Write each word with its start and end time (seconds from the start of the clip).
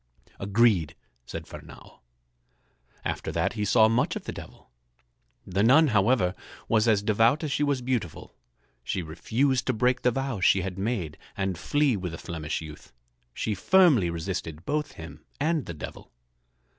"Agreed," 0.39 0.95
said 1.27 1.45
Fernâo. 1.45 1.99
After 3.05 3.31
that 3.31 3.53
he 3.53 3.63
saw 3.63 3.87
much 3.87 4.15
of 4.15 4.23
the 4.23 4.31
Devil. 4.31 4.71
The 5.45 5.61
nun, 5.61 5.89
however, 5.89 6.33
was 6.67 6.87
as 6.87 7.03
devout 7.03 7.43
as 7.43 7.51
she 7.51 7.61
was 7.61 7.83
beautiful. 7.83 8.35
She 8.83 9.03
refused 9.03 9.67
to 9.67 9.73
break 9.73 10.01
the 10.01 10.09
vows 10.09 10.43
she 10.43 10.61
had 10.63 10.75
made 10.79 11.19
and 11.37 11.55
flee 11.55 11.95
with 11.95 12.13
the 12.13 12.17
Flemish 12.17 12.61
youth. 12.61 12.91
She 13.31 13.53
firmly 13.53 14.09
resisted 14.09 14.65
both 14.65 14.93
him 14.93 15.23
and 15.39 15.67
the 15.67 15.73
Devil. 15.75 16.11